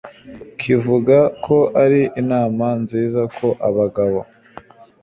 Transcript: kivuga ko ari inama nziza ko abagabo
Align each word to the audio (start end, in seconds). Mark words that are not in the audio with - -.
kivuga 0.61 1.17
ko 1.45 1.57
ari 1.83 2.01
inama 2.21 2.65
nziza 2.81 3.21
ko 3.37 3.47
abagabo 3.67 4.19